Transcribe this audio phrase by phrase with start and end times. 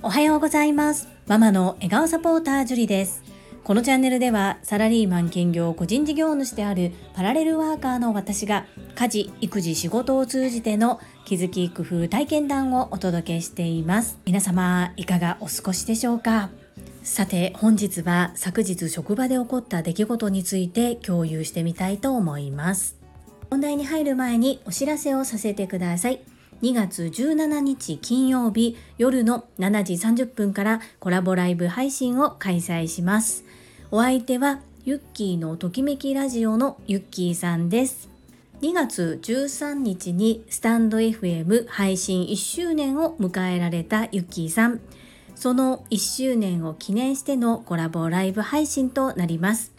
[0.00, 1.08] おはようございます。
[1.26, 3.22] ママの笑顔サポータージュリです。
[3.62, 14.18] このチャンネルではサラリーマン兼業個人事業主であるパラレルワーカーの私が家事育児仕事を通じての気づき工夫体験談をお届けしています。
[14.24, 16.48] 皆様いかがお過ごしでしょうか？
[17.02, 22.97] さて本日は昨日職場で起こった出来事について共有してみたいと思います。
[23.50, 26.20] 本題に入る前にお知らせをさせてください
[26.62, 33.44] 2月17日金曜日夜の7時30分からコラボライブ配信を開催します。
[33.92, 38.08] お相手はユッキーのときめきラジオのユッキーさんです。
[38.60, 44.80] 2月13日にスタンド FM 配信1周年を迎えられたユッキーさん。
[45.36, 49.77] その1周年を記念してのコラボライブ配信となります。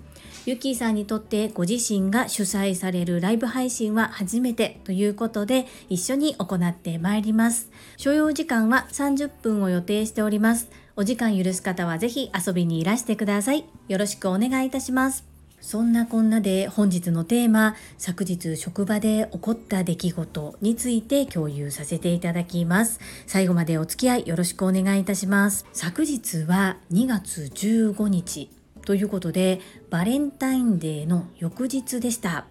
[0.49, 7.69] ゆきーさんにとってご自身が主催されるライブ配信は初めてということで一緒に行ってまいります。
[7.97, 10.71] 所要時間は30分を予定しております。
[10.95, 13.65] お時間許す方はぜひ遊びにいらしてください。
[13.89, 15.23] よろしくお願いいたします。
[15.61, 22.99] そんなこんなで本日のテーマ、昨日職場で起こった出来事について共有させていただきます。
[23.27, 25.67] 最後までお付き合いよろしくお願いいたします。
[25.73, 28.49] 昨日は2月15日、
[28.89, 32.47] ということでバレンタインデーの翌日でした。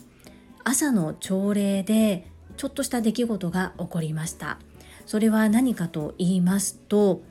[0.62, 4.60] 朝の朝礼でちょっとした出来事が起こりました。
[5.04, 7.22] それは何かと言いますと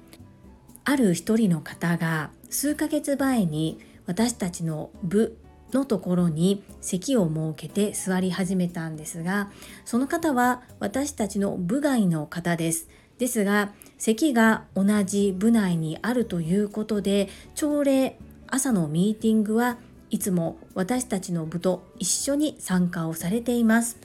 [0.83, 5.37] ある一人の方が数ヶ月前に私たちの部
[5.71, 9.49] のところに席を設けて座り始めたんですが
[9.85, 12.89] その方は私たちの部外の方です。
[13.19, 19.77] ですが席が同じ部内にあるということで朝礼朝のミーティングは
[20.09, 23.97] いつも私たちの部と一緒に参加をされています。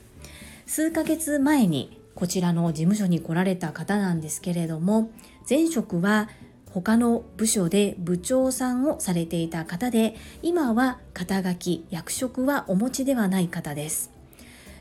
[0.65, 5.11] 数ヶ月前にこちらの事務所に来られた方なんですけれども
[5.49, 6.29] 前職は
[6.71, 14.11] 他の部署で部長さんをされていた方で今は肩書き役職はお持ちではない方です。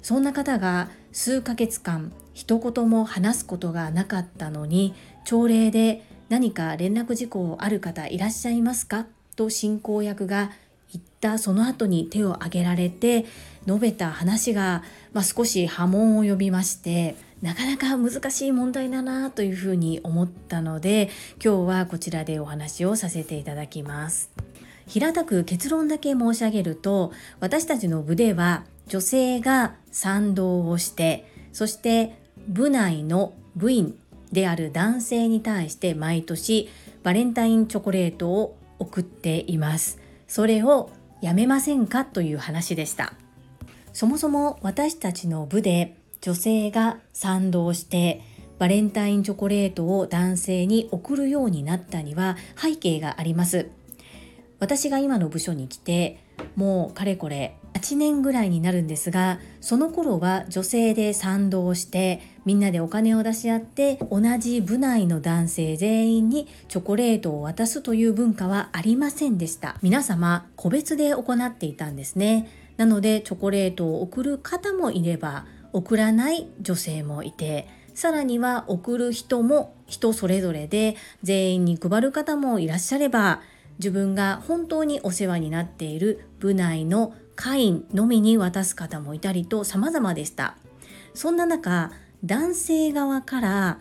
[0.03, 4.94] そんな方が数ヶ月間一言も話すことがなかったのに
[5.25, 9.06] 朝礼で何か連絡事項ある方いらっしゃいますか？
[9.37, 10.50] と進行役が
[10.93, 13.25] 言ったその後に手を挙げられて
[13.66, 14.82] 述べた話が、
[15.12, 21.10] まあ、少し波紋を呼びましてなかなか難しい問題だなというふうに思ったので
[21.43, 24.31] 今日はこちらでお話をさせていただきます。
[24.87, 32.19] 平たく結論だけ申し上げると私たちの部では女性が賛同をしてそして
[32.49, 33.97] 部内の部員
[34.32, 36.69] である男性に対して毎年
[37.03, 39.98] バレンタインチョコレートを送っています。
[40.26, 43.15] それをやめませんかという話でした。
[43.93, 48.22] そもそも私たちの部で女性が賛同して
[48.59, 53.70] バレンタインチョコレートを男性に送るようになったには背景があります。
[54.59, 56.19] 私が今の部署に来て
[56.56, 69.76] もうかれこれ8年ぐらいになるんですがその頃は女性で賛同してみんなでお金を出し合って同じ部内の男性全員にチョコレートを渡すという文化はありませんでした。
[69.82, 72.48] 皆様個別で行っていたんですね。
[72.76, 83.41] なのでチョコレートを送る方もいれば送らない女性もいてさらには送る人も人それぞれで全員に配る方もいらっしゃれば
[83.78, 90.56] 自分が本当にお世話になっている部内の会員のみに渡す方もいたりと様々でした。
[91.12, 91.91] そんな中、
[92.25, 93.78] 男性側から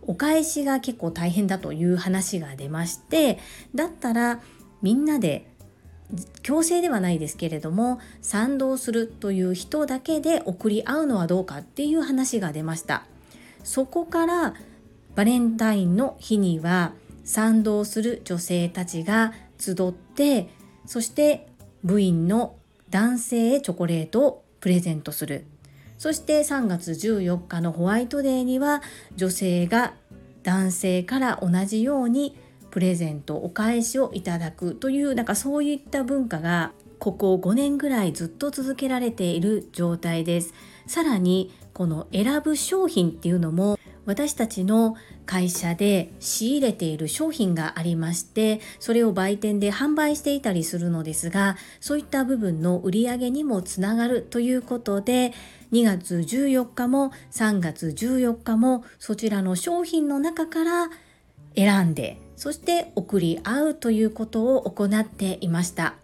[0.00, 3.38] お返しが結構大変だという話が出まして、
[3.74, 4.40] だったら
[4.80, 5.46] みんなで
[6.42, 13.04] 強制ではないですけれども賛同するという人だけで送り合うのはどうかっていう話が出ました
[13.62, 14.54] そこから
[15.14, 16.92] バレンタインの日には
[17.24, 20.48] 賛同する女性たちが集って
[20.86, 21.48] そして
[21.84, 22.56] 部員の
[22.92, 25.46] 男性へチョコレートをプレゼントする。
[25.96, 28.82] そして3月14日のホワイトデーには
[29.16, 29.94] 女性が
[30.42, 32.36] 男性から同じように
[32.70, 40.52] プレゼントお返しをいただくというなんかそういった文化がここ5年ぐらいずっと続けられている状態です。
[40.86, 44.96] さらにこの選ぶ商品っていうのも私たちの
[45.26, 55.32] 会社で仕入れている商品がありましてそれを売店で販売していたりするのですがそういった部分の売り上げにもつながるということで
[55.72, 60.90] 2月14日も3月14日もそちらの商品の中から
[61.54, 65.94] 選んでそして送り合うということを行っていました。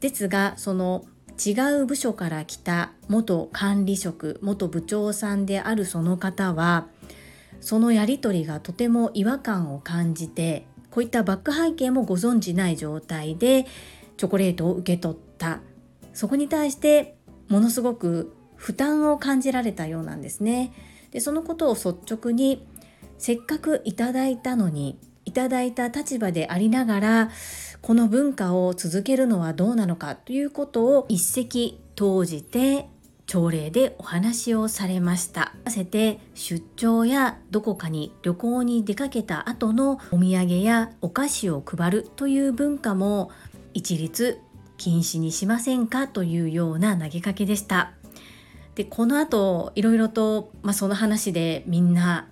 [0.00, 1.04] ですがその
[1.44, 6.86] 違う部署から来た元管理職元部長さんであるその方は
[7.62, 13.66] そのやり取りがとても違和感を感じてこういったバック背景もご存じない状態で
[14.18, 15.60] チョコレートを受け取った
[16.12, 17.16] そこに対して
[17.48, 20.72] ものすごく負担を感じられたようなんですね。
[21.10, 22.66] でそのことを率直に
[23.18, 27.30] せっかくいただいたのにいただいた立場でありながら
[27.80, 32.88] この文化を続けるのはどうなのかということを一石投じて
[33.26, 43.30] 朝礼でお話をされました合わせて出張やどこかに旅行に出かけた後のお土産やお菓子を配るという文化も
[43.74, 44.40] 一律
[44.76, 47.92] 禁止にしませんかというような投げかけでした
[48.74, 52.28] でこの後いろいろと、まあ、その話でみんな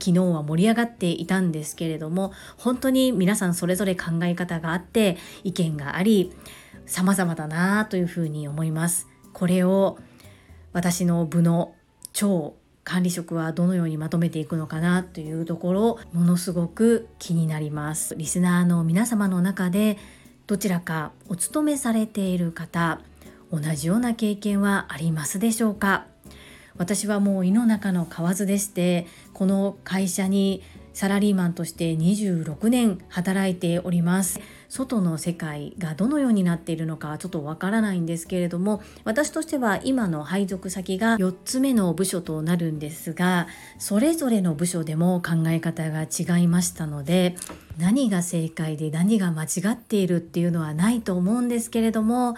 [0.00, 6.32] 昨日は盛り上がっていたんですけれども本当に皆さんそれぞれ考え方があって意見があり
[6.86, 9.06] 様々だなというふうに思います。
[9.32, 9.98] これを
[10.72, 11.74] 私の部の
[12.12, 12.54] 超
[12.84, 18.14] 管理職はどのようにまとめていくのかなというところものすごく気になります。
[18.16, 19.98] リスナーの皆様の中で
[20.46, 23.00] どちらかお勤めされている方
[23.52, 26.06] 同じような経験はありますでしょうか？
[26.76, 30.62] 私はもう胃の中の蛙でしてこの会社に
[30.94, 34.40] サラリーマンとして26年働いております。
[34.72, 43.48] 外の世界がどのようになっているのかちょっとわからないんですけれども私としては今の配属先が4つ目の部署となるんですが
[43.78, 47.36] それぞれの部署でも考え方が違いましたので
[47.76, 52.34] 何が正解で何が間違っているっていうのはないと思うんですけれども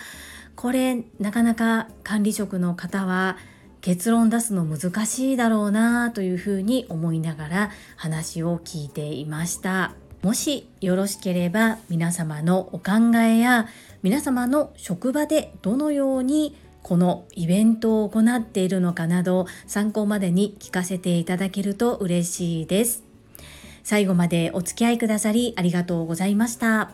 [0.57, 3.37] これなかなか管理職の方は
[3.81, 10.04] 結論出すの難しいだろうなというふうに思いながら話を聞いていました。
[10.25, 13.69] もしよろしければ皆様のお考えや
[14.03, 23.05] 皆様の職場でどのようにこのイベントを行っているのかなど参考までに聞かせていただけると嬉しいです。
[23.83, 26.93] 最後までお付き合いくださりありがとうございました。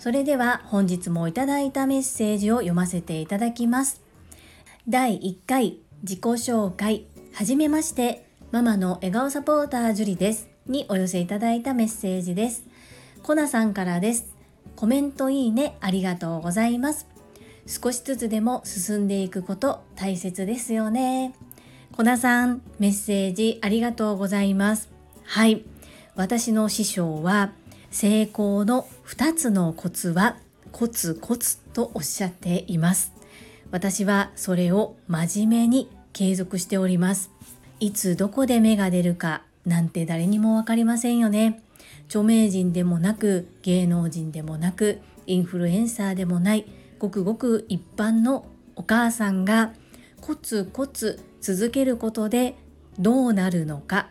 [0.00, 4.02] それでは本日もいただいたメッセージを読ませていただきます。
[4.88, 10.49] 第1回自己紹介はじめましてママの笑顔サポータージュリです。
[10.66, 12.64] にお寄せいただいたメッセージです。
[13.22, 14.34] コナさんからです。
[14.76, 17.06] コメントいいねありがとうございます。
[17.66, 21.34] 少しずつでも進んでいくこと大切ですよね。
[21.92, 24.90] コナさんメッセージありがとうございます。
[25.24, 25.64] はい。
[26.14, 27.52] 私の師匠は
[27.90, 30.36] 成功の2つのコツは
[30.72, 33.12] コツコツとおっしゃっています。
[33.70, 37.30] 私はそれを真面目に継続しております。
[37.78, 41.62] いつどこで芽が出るかなんて誰にもわかりませんよね。
[42.06, 46.66] 著名人でもなく芸能人でもなくインフルエンサーでもない
[46.98, 48.46] ごくごく一般の
[48.76, 49.72] お母さんが
[50.20, 52.56] コツコツ続けることで
[52.98, 54.08] どうなるのか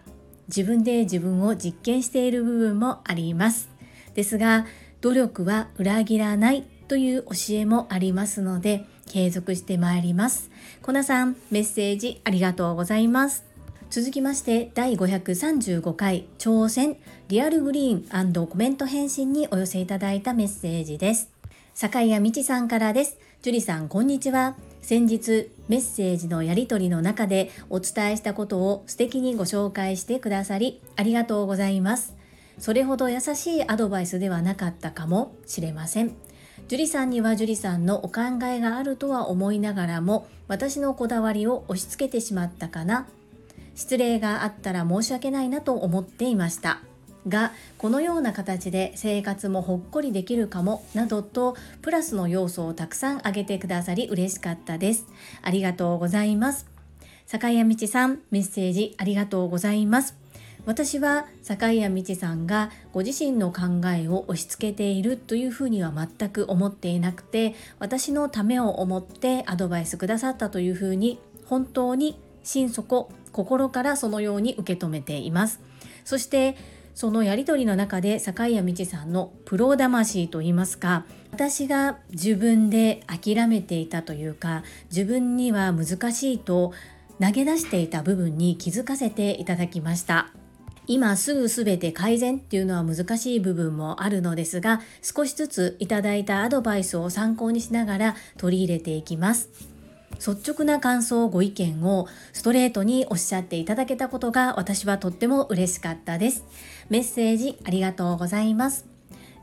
[0.47, 3.69] 自分で自分を実験している部分もあります
[4.15, 4.65] ですが
[5.01, 10.49] 努力は裏切らないという教えもありますので継続してまいります。
[10.81, 13.48] コナさん、メッセージありがとうございます。
[13.91, 16.97] 続きまして第535回挑戦
[17.27, 21.31] リアルグリーンコメント返信にお寄せいただいたメッセージです。
[21.73, 23.17] 坂井谷道さんからです。
[23.41, 24.55] 樹里さん、こんにちは。
[24.83, 32.15] 先日メッセージのやり取りの中でお伝えしたことを素敵にご紹介してくださりありがとうございます。
[32.59, 36.15] それほど優しいアドバイスではなかったかもしれません。
[36.67, 43.07] 樹里さんには樹里さんのお考えがあるとは思いながらも私のこだわりを押し付けてしまったかな
[43.79, 46.81] 失礼があったら申し訳ないなと思っていました。
[47.29, 55.07] がこのような形で生活もほっこりできるかもなどとプラスの要素をたくさん挙げてくださり嬉しかったです。
[55.41, 56.67] ありがとうございます。
[57.25, 60.17] 坂谷道さんメッセージありがとうございます。
[60.65, 75.59] 私は坂谷道さんがご自身の考えを押し付けているというふうには全く思っていなくて私のためを思ってアドバイスくださったというふうに本当に心底心からそのように受け止めています。
[76.05, 76.55] そして
[76.95, 86.73] そのやり取りの中で坂井谷道さんのプロ魂といいますか私が自分で諦めていたというか自分には難しいと
[87.21, 90.31] 投げ出していた部分に気づかせていただきました。
[90.87, 99.78] 今すぐ全て改善っていうのは難しい部分もあるのですが少しずついただいたアドバイスを参考にしながら取り入れていきます。
[100.19, 106.45] 率直な感想ご意見をストレートにおっしゃっていただけたことが私はとっても嬉しかったです。
[106.89, 108.85] メッセージありがとうございます。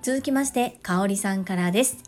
[0.03, 1.99] 続きましてかおりさんからです。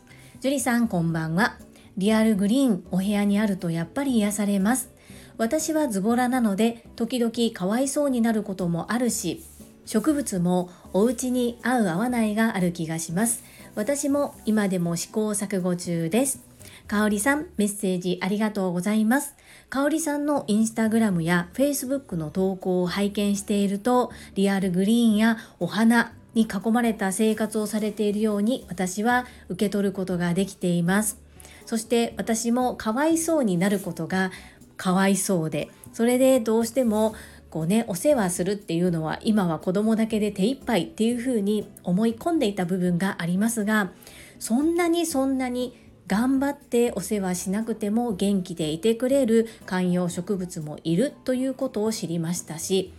[0.40, 1.56] 樹里さんこんばんは。
[1.96, 4.90] リアルグリーンお部屋にあるとやっぱり癒されます。
[5.38, 9.44] 私はズボラなので時々かわいそうになることもあるし
[9.86, 13.42] 植物もお家に合う合わないがある気がします。
[13.74, 16.47] 私も今でも試行錯誤中です。
[16.88, 19.36] かおりさんメッセージありがとうございます。
[19.68, 31.20] かおりさんのインスタグラムやフェイスブックの投稿を拝見しているとリアルグリーンやお花に囲まれた生活をされているように私は受け取ることができています。
[31.66, 34.30] そして私もかわいそうになることが
[34.78, 37.14] かわいそうでそれでどうしても
[37.50, 43.90] こうねお世話するっていうのは今は子供だけで手一杯っていうふうに思い込んでいた部分がありますが
[44.38, 45.76] そんなにそんなに
[46.08, 52.92] 頑張ってお世話しなくても元気でいてくれる観葉植物もいるということを知りましたし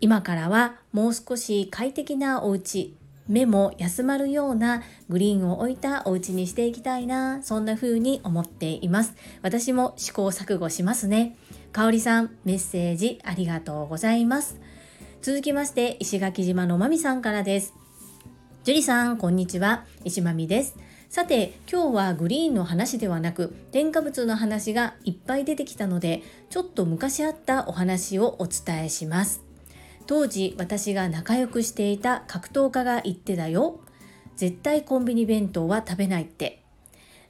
[0.00, 2.96] 今からはもう少し快適なお家
[3.28, 11.36] 目も休まるようなグリーンを置いたお家にしていきたいなそんな風に思っています私も試行錯誤しますね
[11.76, 14.58] かおりさん、メッセージありがとうございます。
[15.20, 17.74] 続きまして、石垣島のまみさんからです。
[18.66, 19.84] 樹里さん、こんにちは。
[20.02, 20.76] 石まみです。
[21.08, 29.44] さて、今日はグリーンの話ではなく、添加物の話がいっぱい出てきたので、ちょっと昔あったお話をお伝えします。
[30.08, 33.78] 当時、私が仲良くしていた格闘家が言ってたよ。
[34.34, 36.64] 絶対コンビニ弁当は食べないって。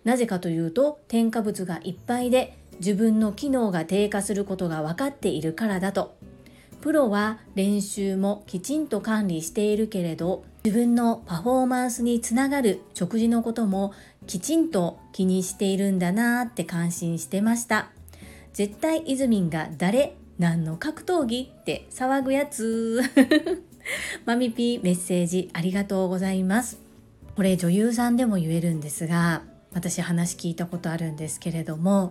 [0.05, 6.17] なぜかというと、添加物がいっぱいで自分の機能が低下することが分かっているからだと
[6.81, 13.95] プロは練習もきちんと管理しているけれど自分のパフォーマンスにつながる食事のことも
[14.27, 17.91] きちんと気にしているんだなって感心してました。
[18.53, 23.01] 絶対イズミンが誰何の格闘技って騒ぐやつ。
[24.27, 26.81] マミピーメッセージありがとうございます。
[27.37, 32.11] これ女優さんでも言えるんですが私話聞いたことあるんですけれども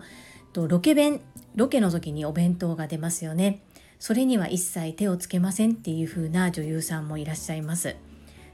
[0.54, 1.20] とロケ弁
[1.56, 3.60] ロケの時にお弁当が出ますよね。
[4.00, 7.98] それには一切手をつけませんっていう風な女優さんもいらっしゃいます。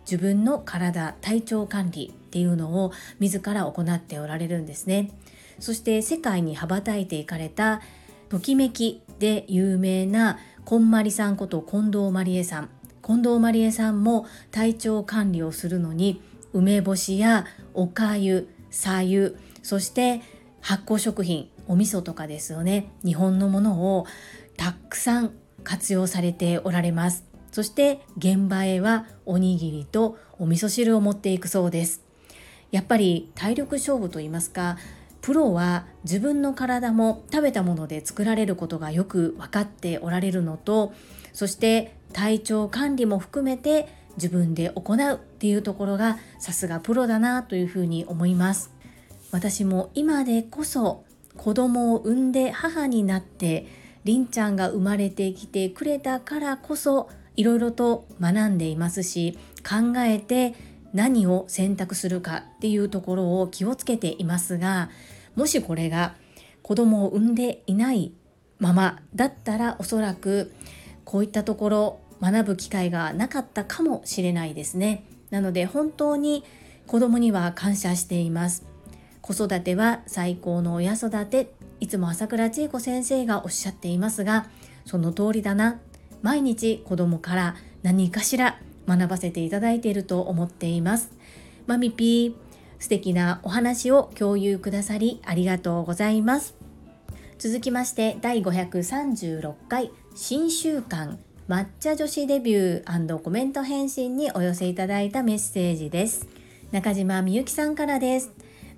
[0.06, 5.12] 自分の体体調管理っていうのを自ら行っておられるんですね。
[5.60, 7.82] そして世界に羽ばたいていかれた
[8.30, 12.70] ときめきで有名なこんまりさんこと近藤まりえさん。
[13.04, 16.22] 近藤まりえさんも体調管理をするのに
[16.54, 20.22] 梅干しやおかゆ、さゆ、そして
[20.62, 22.92] 発酵食品お味噌とかですよね。
[23.04, 24.06] 日本のものを
[24.58, 25.32] たくさん
[25.64, 27.31] 活用されておられます。
[27.52, 32.02] そして現場へはおにぎりとお味噌汁を持っていくそうです。
[32.72, 34.78] やっぱり体力勝負と言いますか
[35.22, 40.94] プロは自分の体も食べたもので作られることがよく分かっておられるのと
[41.34, 48.72] そして体調管理も含めて自分で行うっていうところがさすがプロだなというふうに思います。
[49.32, 51.06] 私も今でこそ
[51.38, 53.66] 子供を産んで母になって
[54.04, 60.54] りんちゃんが生まれてきてくれたからこそいろいろと学んでいますし考えて
[60.94, 64.90] 何を選択するかっていうところを気をつけていますが
[65.36, 66.16] もしこれが
[66.62, 68.14] 子供を産んでいない
[68.60, 70.54] ままだったらおそらく
[71.06, 75.04] こういったところ学ぶ機会がなかったかもしれないですね。
[75.32, 76.44] なので本当に
[76.86, 78.64] 子供には感謝しています。
[79.22, 84.48] 子育ては最高の親育ていつも朝倉千恵子先生がおっしゃっていますが
[84.86, 85.80] その通りだな
[86.22, 91.12] 毎日子供から何かしら学ばせていただいていると思っています
[91.68, 92.36] マミピー
[92.80, 96.56] 素敵なお話を共有くださりありがとうございます
[97.38, 106.28] 続きまして第536回新習慣抹茶女子デビューコメント返信にお寄せいただいたメッセージです
[106.72, 108.32] 中島みゆきさんからです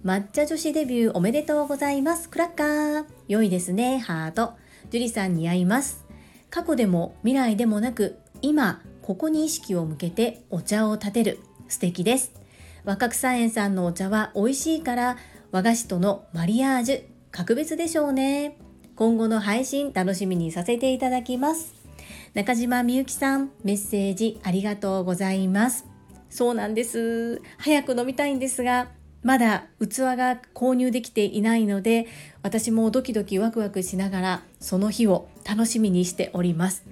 [0.03, 2.29] 抹茶女子デビューおめでとうございます。
[2.29, 3.05] クラッカー。
[3.29, 3.99] 良いですね。
[3.99, 4.51] ハート。
[4.89, 6.02] 樹里さん似合います。
[6.53, 11.39] 過去でも未来でもなく、今、ここに意識を向けてお茶を立てる。
[11.67, 12.31] 素敵です。
[12.83, 15.17] 若草園さんのお茶は美味しいから、
[15.49, 18.59] 和菓子とのマリアージュ、格別でしょうね。
[18.95, 21.73] 今後の配信楽しみにさせていただきます。
[22.35, 25.87] 中島みゆきさん、メッセージありがとうございます。
[26.29, 27.41] そうなんです。
[27.57, 28.91] 早く飲みたいんですが、
[29.23, 32.07] まだ器が購入できていないので
[32.41, 36.85] 私もドキドキワクワクしながらその日を楽しみにしております。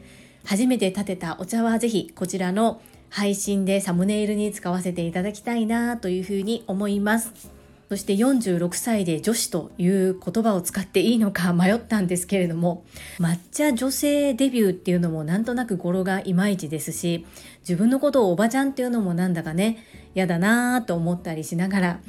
[0.45, 7.51] 初めて立てたお茶はぜひこちらの配信でサムネイルに使わせていただきたいなというふうに思います。
[7.91, 12.85] そして46歳で女子という言葉を使っていいのか迷ったんですけれども
[13.19, 17.25] 抹茶女性デビューっていうのもなんとなく語呂がいまいちですし
[17.61, 21.99] 自分のことをおばちゃんっていうのもなんだかね嫌だなぁと思ったりしながら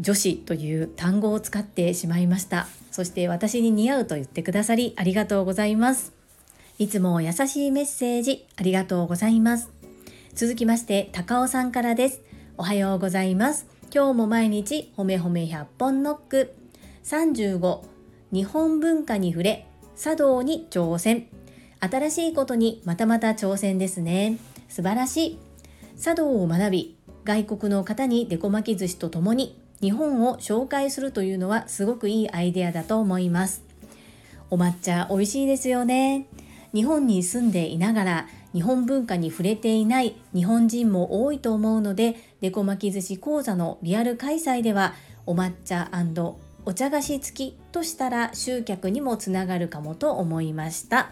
[0.00, 2.68] 女子という単語を使ってしまいました。
[2.90, 6.12] そして私に似合うと言ってくださりありがとうございます。
[6.78, 9.70] いつも優しいメッセージありがとうございます。
[10.34, 12.20] 続きまして高尾さんからです。
[12.56, 13.66] おはようございます。
[13.92, 16.54] 今日も毎日ほめほめ100本ノック。
[17.04, 17.82] 35
[18.32, 21.26] 日本文化に触れ茶道に挑戦。
[21.80, 24.38] 新しいことにまたまた挑戦ですね。
[24.68, 25.38] 素晴らしい。
[26.00, 33.62] 茶道を学び外国の方にデコ巻き寿司とともに日本を紹介するというのはすごくいいアイデアだと思います。
[34.50, 36.26] お抹茶美味しいですよね。
[36.74, 44.94] 日本に住んでいながら日本文化に触れていない日本人も多いと思うのでデコ巻き寿司講座のリアル開催では
[45.26, 45.90] お抹茶
[46.64, 51.10] お茶菓子付きとしたら集客にもつながるかもと思いました。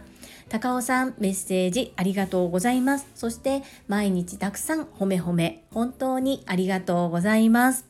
[0.48, 3.06] 高尾さんメッセージありがとうございます。
[3.14, 7.84] そして毎日たくさん褒め褒め本当にありがとうございます。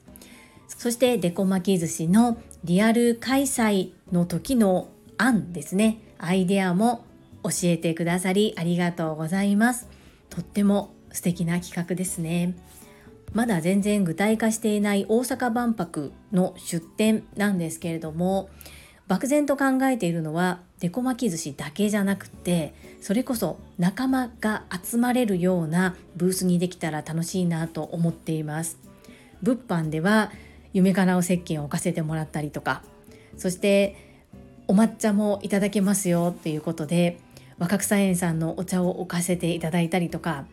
[0.69, 4.89] そしてデコ巻き寿司のリアル開催の時の
[5.19, 6.01] 案ですね。
[6.19, 7.05] アイデアも
[7.43, 9.89] 教えてくださりありがとうございます。
[10.31, 12.57] とっても素敵な企画ですね。
[13.33, 18.49] まだ全然具体化していない大阪万博の出展なんですけれども
[19.09, 28.79] 漠然と考えているのはデコ巻き寿司だけじゃなくてそれこそ仲間が集まれるようなブースにできたら楽しいなと思っています。
[29.43, 30.33] 物販では
[30.73, 32.83] 夢かなお石鹸を置かせてもらったりとか
[33.37, 33.97] そして
[34.69, 37.19] お抹茶もいただけますよっていうことで
[37.59, 40.45] 若草園さんのお茶を置かせていただいたりとか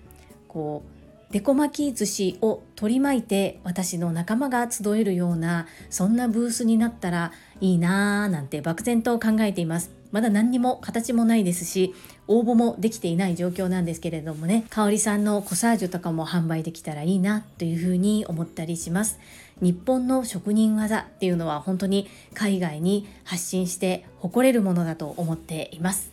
[0.48, 0.84] こ
[1.30, 10.03] うデコ巻き寿司を取り巻いて私の仲間が集えるようなそんなブースになったらいいなーなんて漠然と考えています。
[10.14, 11.94] まだ何にも形もないですし
[12.28, 19.20] 応募もできていない状況なんですけれどもね香里さんのコサージュとかも販売できたらいいなというふうに思ったりします。
[19.62, 26.12] 日本の職人技っていうのは本当に海外に発信して誇れるものだと思っています。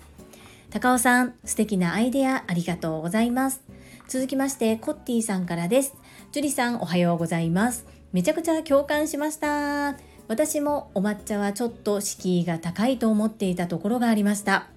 [0.70, 3.62] 高尾さん素敵なアイデアありがとうございます。
[4.08, 5.94] 続きましてコッティさんからです。
[6.32, 7.86] ジュリさんおはようございます。
[8.12, 10.09] めちゃくちゃ共感しました。
[10.30, 14.68] 私もお抹茶はちょっと敷居が高いと思っていたところがありました。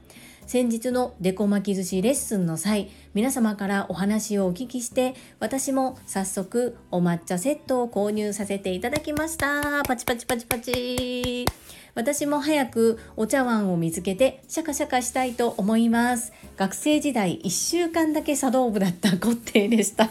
[0.47, 9.83] 先日のデコ巻き寿司レッスンの際皆様からお話をお聞きして私も早速お抹茶セットを購入させていただきました。
[9.83, 11.45] パチパチパチパチ。
[11.93, 16.33] 私も早くお茶碗を見つけてシャカシャカしたいと思います。
[16.57, 20.09] 学生時代1週間だけ茶道部だったコッテイでした。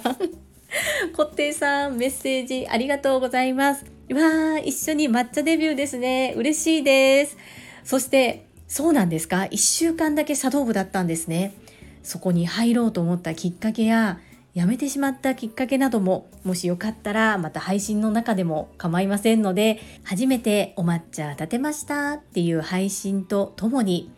[1.17, 3.92] コッテイさんメッセージありがとうございます。
[4.13, 6.35] わー、一緒に抹茶デビューですね。
[6.37, 7.37] 嬉しいです。
[7.85, 11.55] そして、そうなんですか ?1 週間だけ茶道部だったんですね。
[12.03, 14.19] そこに入ろうと思ったきっかけや、
[14.55, 24.11] 辞めてしまったきっかけなども、もしよかったらまた配信の中でも構いませんので、初めてお抹茶立てましたっていう配信とともに、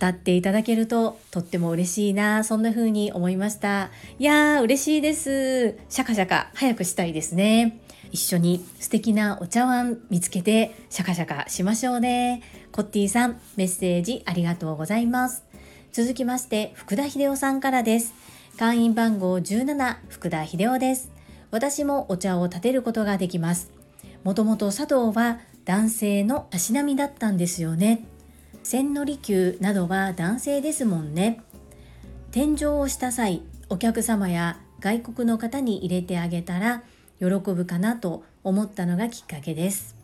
[0.00, 7.81] 語っていただけるととっても嬉しいなそんな風に思いましたいやー嬉しいですシャカシャカ早くしたいですね
[8.12, 12.42] 一緒に素敵なお茶碗見つけてシャカシャカしましょうね。
[12.70, 15.44] コッティさん、メッセージありがとうございます。
[15.92, 18.12] 続きまして、福田秀夫さんからです。
[18.58, 21.10] 会員番号17、福田秀夫です。
[21.50, 23.70] 私もお茶を立てることができます。
[24.24, 28.04] もともと茶道は男性のたしなみだったんですよね。
[28.62, 31.40] 千利休などは男性ですもんね。
[32.30, 36.82] 天井をした際、お客様や外国の方に入れてあげたら
[37.22, 39.96] 喜ぶかなと思ったのがきっかけです。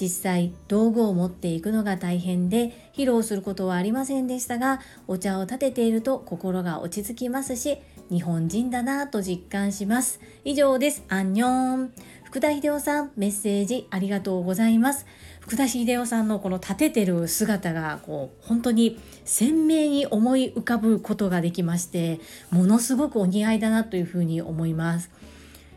[0.00, 7.78] 実際道具を持っていくのが大変で披露することはありませんでしたがお茶を立てていると心が落ち着きますし
[8.10, 10.20] 日本人だなと実感します。
[10.44, 11.04] 以上です。
[11.08, 11.92] アンニョン。
[12.24, 15.06] 福田秀夫さんメッセージありがとうございます。
[15.40, 25.10] 福田秀夫さんのこの立ててる姿がこう本当に鮮明に思い浮かぶことができましてものすごくお似合いだなというふうに思います。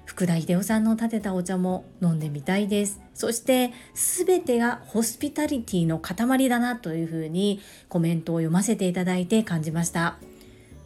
[0.08, 3.02] 福田秀夫さんの立てたお茶も飲んでみたいです。
[3.14, 10.18] そして全てがホスピタリティの塊だなというふうにコメントを読ませていただいて感じました。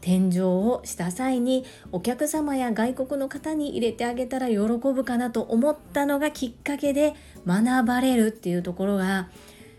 [0.01, 7.13] 天井をした際にお客様や外国の方に入れてあげたら喜ぶかなと思ったのがきっかけで
[7.45, 9.29] 学ばれるっていうところが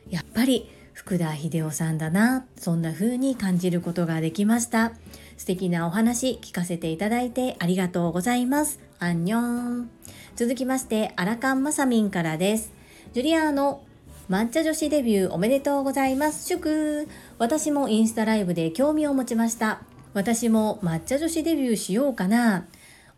[0.08, 4.92] やっぱり福田秀夫さんだなそんな風に感じることができました。
[5.36, 8.91] 素敵なお話聞かせていただいてありがとうございます。
[9.02, 9.90] アンニョン。
[10.36, 12.72] 続きましてアラカンマサミンからです。
[13.12, 13.82] ジュリアーノ
[14.30, 16.46] 抹茶女子デビューおめでとうございます。
[16.46, 17.08] 祝。
[17.38, 19.82] 私もインスタライブで興味を持ちました。
[20.14, 22.68] 私も抹茶女子デビューしようかな。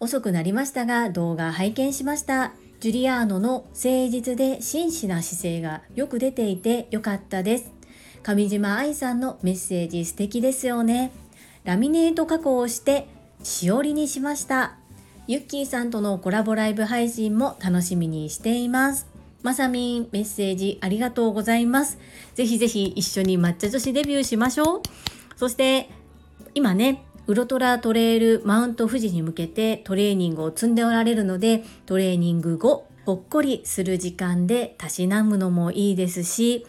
[0.01, 2.53] 遅くなりましたが動画拝見しました。
[2.81, 7.71] ジュリアーノの誠実で真摯な姿勢がよく出ていてよかったです。
[8.23, 11.13] 上島愛さんのメッセージ素敵ですよね。
[11.65, 13.07] ラミネート加工をして
[13.43, 14.79] しおりにしました。
[15.27, 19.07] ユッキーさんとのコラボライブ配信も楽しみにしています。
[19.43, 21.99] まさみん、メッセージありがとうございます。
[22.35, 24.81] ぜひぜひ一緒に抹茶女子デビューしましょう。
[25.37, 25.89] そして、
[26.55, 36.67] 今ね、ウルトラトレイルマウント富士に向けてトレーニングを積んでおられるので、トレーニング後、ほっこりする時間でたしなむのもいいですし、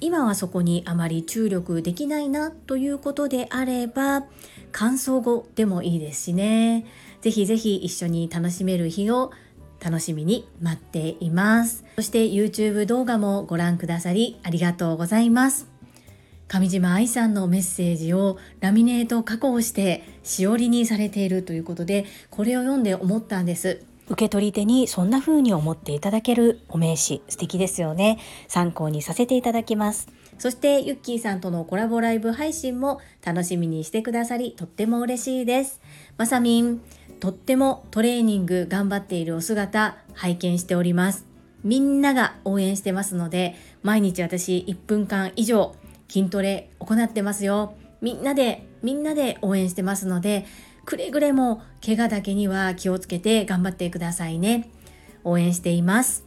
[0.00, 4.26] 今はそこにあまり注力できないなということであれば、
[4.70, 6.86] 乾燥後でもいいですしね。
[7.20, 9.32] ぜひぜひ一緒に楽しめる日を
[9.82, 11.84] 楽しみに待っています。
[11.96, 15.70] そして YouTube 動画もご覧くださりありがとうございます。
[16.50, 30.08] 上島愛さんのメッセージをラミネート加工してしおりにされているということでこれを読んで思ったんです受け取り手にそんな風に思っていただけるお名刺素敵ですよね参考にさせていただきます
[30.40, 35.80] そしてユッキーさんとのコラボライブ配信も楽しみにしてくださりとっても嬉しいです
[36.16, 36.80] まさみん
[37.20, 41.26] とってもトレーニング頑張っているお姿拝見しております
[41.62, 45.76] みんなが応援してますので毎日私1分間以上
[46.10, 47.74] 筋トレ行ってますよ。
[48.02, 50.44] みんなで、みんなで応援してますので、
[50.84, 54.68] くれぐれも怪我だけには気をつけて頑張ってくださいね。
[55.22, 56.24] 応援しています。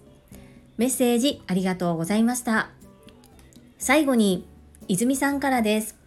[0.77, 2.69] メッセージありがとうございました。
[3.77, 4.47] 最後に、
[4.88, 5.97] 泉さんからです。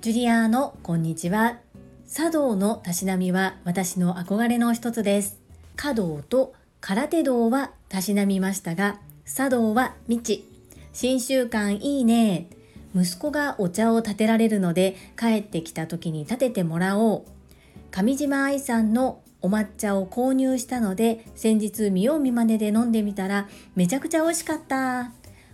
[0.00, 1.65] ジュリアーノ、こんにちは。
[2.08, 5.40] 茶道のたしなみは私の憧れの一つです。
[5.74, 10.48] 華道と空手道はたしなみましたが、茶道は未知。
[10.92, 12.48] 新習慣いいね。
[12.94, 17.24] 息子がお茶を立てられるので帰ってきた時に立ててもらおう
[17.90, 25.12] 上島愛さんのお抹茶を購入したので先日見よう見まねで飲んでみたらめちゃくちゃ美味しかった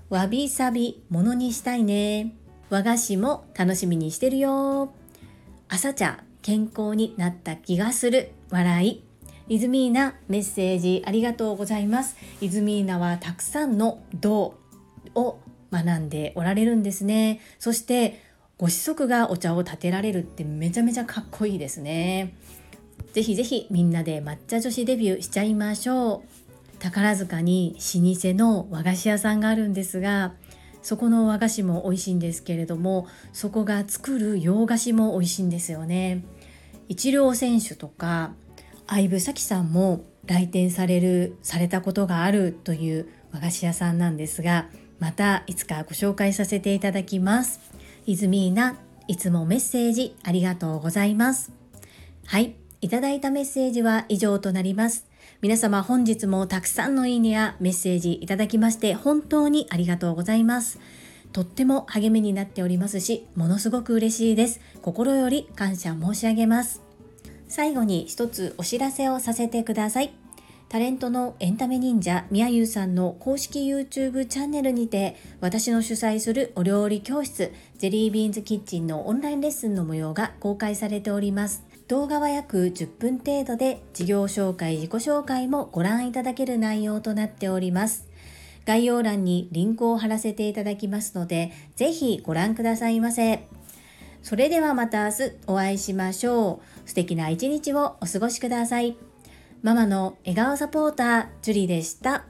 [0.08, 2.32] わびさびものにしたいね
[2.70, 4.92] 和菓子も楽しみにしてるよ
[5.68, 8.32] 朝茶健康になった気がする。
[8.50, 9.04] 笑い。
[9.48, 12.16] イズミーナメッセージありがとうございます。
[12.40, 14.54] イズミーナはたくさんの銅
[15.14, 15.38] を
[15.72, 17.40] 学んでおられるんですね。
[17.58, 18.20] そして
[18.58, 22.34] ご子息がお茶を立てられるってめちゃめちゃかっこいいですね。
[23.12, 26.78] ぜひぜひみんなで抹茶女子デビューしちゃいましょう。
[26.78, 30.32] 宝塚に老舗の和菓子屋さんがあるんですが
[30.82, 36.24] そこの和菓子も美味しいんですけれどもそこが作る洋菓子も美味しいんですよね
[36.88, 38.32] 一両選手とか
[38.86, 44.68] 相武咲さんも来店されるされたことがあるという和菓子屋さんなんですが
[45.02, 47.58] またいつかご紹介させていただきます。
[48.06, 48.76] イズミーナ、
[49.08, 51.50] いつもメッセージありがとうございます。
[52.24, 55.11] はい、いただいたメッセージは以上となります。
[55.42, 60.78] 皆様本日もたくさんのいいねやメッセージいただきまして本当にありがとうございます。
[61.32, 64.60] とっても励みになっておりますし、ものすごく嬉しいです。
[64.82, 66.80] 心より感謝申し上げます。
[67.48, 70.12] 最後に一つお知らせをさせてください。
[70.68, 88.08] タレントのエンタメ忍者みやゆうさんの公式 YouTube チャンネルにて私の主催するお料理教室ジェリービーンズキッチンのオンラインレッスンの模様が公開されております動画は約10分程度で事業紹介自己紹介もご覧いただける内容となっております
[88.64, 93.46] 概要欄にリンクを貼らせていただきますのでぜひご覧くださいませ
[94.22, 98.96] それではまた明日お会いしましょう素敵な一日をお過ごしください。
[99.62, 102.24] ママの笑顔サポーター、ジュリでした。